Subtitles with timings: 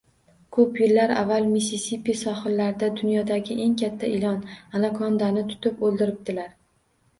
[0.55, 6.53] Ko’p yillar avval Missisipi sohillarida dunyodagi eng katta ilon-anakondani tutib o’ldiribdilar.